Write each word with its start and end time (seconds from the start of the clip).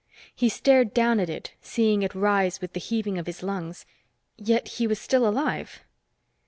He 0.33 0.49
stared 0.49 0.95
down 0.95 1.19
at 1.19 1.29
it, 1.29 1.53
seeing 1.61 2.01
it 2.01 2.15
rise 2.15 2.59
with 2.59 2.73
the 2.73 2.79
heaving 2.79 3.19
of 3.19 3.27
his 3.27 3.43
lungs. 3.43 3.85
Yet 4.35 4.67
he 4.67 4.87
was 4.87 4.97
still 4.99 5.27
alive! 5.27 5.83